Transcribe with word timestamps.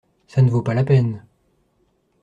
Ça 0.25 0.41
ne 0.41 0.49
vaut 0.49 0.63
pas 0.63 0.73
la 0.73 0.83
peine. 0.83 1.23